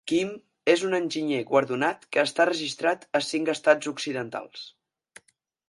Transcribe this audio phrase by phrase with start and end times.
[0.09, 0.29] Kim
[0.71, 4.69] és un enginyer guardonat que està registrat a cinc estats occidentals.